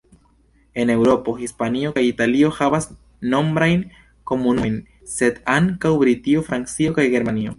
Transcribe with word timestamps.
En 0.83 0.91
Eŭropo, 0.93 1.33
Hispanio 1.41 1.91
kaj 1.97 2.03
Italio 2.11 2.49
havas 2.61 2.87
nombrajn 3.35 3.85
komunumojn 4.33 4.81
sed 5.17 5.37
ankaŭ 5.59 5.93
Britio, 6.05 6.45
Francio 6.51 6.97
kaj 6.99 7.09
Germanio. 7.17 7.49